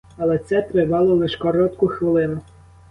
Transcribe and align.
Але 0.17 0.37
це 0.37 0.61
тривало 0.61 1.15
лиш 1.15 1.35
коротку 1.35 1.87
хвилину. 1.87 2.41